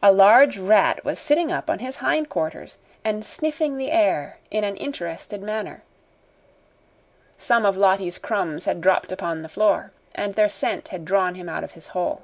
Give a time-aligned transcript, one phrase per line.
[0.00, 4.62] A large rat was sitting up on his hind quarters and sniffing the air in
[4.62, 5.82] an interested manner.
[7.36, 11.48] Some of Lottie's crumbs had dropped upon the floor and their scent had drawn him
[11.48, 12.22] out of his hole.